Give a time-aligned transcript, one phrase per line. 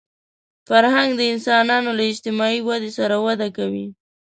[0.67, 3.87] فرهنګ د انسانانو له اجتماعي ودې سره وده کوي